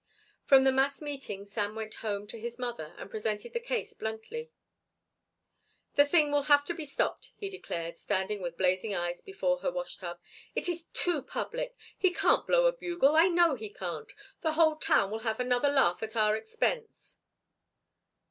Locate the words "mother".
2.57-2.95